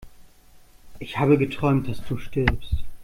[0.97, 2.73] Ich habe geträumt, dass du stirbst!